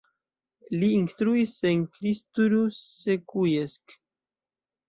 [0.83, 3.97] Li instruis en Cristuru Secuiesc.